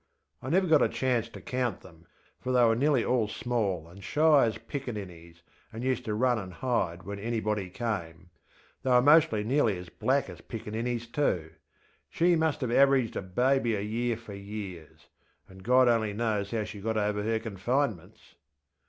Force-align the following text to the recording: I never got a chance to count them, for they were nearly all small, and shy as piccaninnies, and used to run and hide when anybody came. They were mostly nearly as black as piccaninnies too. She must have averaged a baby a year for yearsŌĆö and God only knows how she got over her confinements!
I 0.41 0.49
never 0.49 0.65
got 0.65 0.81
a 0.81 0.89
chance 0.89 1.29
to 1.29 1.39
count 1.41 1.81
them, 1.81 2.07
for 2.39 2.51
they 2.51 2.63
were 2.63 2.75
nearly 2.75 3.05
all 3.05 3.27
small, 3.27 3.87
and 3.87 4.03
shy 4.03 4.45
as 4.45 4.57
piccaninnies, 4.57 5.43
and 5.71 5.83
used 5.83 6.05
to 6.05 6.15
run 6.15 6.39
and 6.39 6.51
hide 6.53 7.03
when 7.03 7.19
anybody 7.19 7.69
came. 7.69 8.31
They 8.81 8.89
were 8.89 9.01
mostly 9.03 9.43
nearly 9.43 9.77
as 9.77 9.89
black 9.89 10.27
as 10.27 10.41
piccaninnies 10.41 11.05
too. 11.05 11.51
She 12.09 12.35
must 12.35 12.61
have 12.61 12.71
averaged 12.71 13.15
a 13.15 13.21
baby 13.21 13.75
a 13.75 13.81
year 13.81 14.17
for 14.17 14.33
yearsŌĆö 14.33 15.05
and 15.47 15.61
God 15.63 15.87
only 15.87 16.13
knows 16.13 16.49
how 16.49 16.63
she 16.63 16.81
got 16.81 16.97
over 16.97 17.21
her 17.21 17.37
confinements! 17.37 18.33